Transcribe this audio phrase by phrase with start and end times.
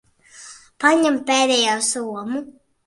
[0.85, 2.45] Paņem pēdējo somu.